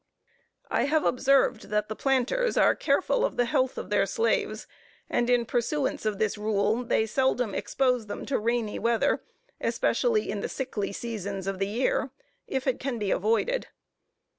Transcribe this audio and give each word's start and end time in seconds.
I 0.71 0.85
have 0.85 1.05
observed, 1.05 1.69
that 1.69 1.87
the 1.87 1.95
planters 1.95 2.57
are 2.57 2.73
careful 2.73 3.23
of 3.23 3.37
the 3.37 3.45
health 3.45 3.77
of 3.77 3.91
their 3.91 4.07
slaves, 4.07 4.65
and 5.11 5.29
in 5.29 5.45
pursuance 5.45 6.07
of 6.07 6.17
this 6.17 6.39
rule, 6.39 6.83
they 6.83 7.05
seldom 7.05 7.53
expose 7.53 8.07
them 8.07 8.25
to 8.25 8.39
rainy 8.39 8.79
weather, 8.79 9.21
especially 9.59 10.31
in 10.31 10.39
the 10.41 10.49
sickly 10.49 10.91
seasons 10.91 11.45
of 11.45 11.59
the 11.59 11.67
year, 11.67 12.09
if 12.47 12.65
it 12.65 12.79
can 12.79 12.97
be 12.97 13.11
avoided. 13.11 13.67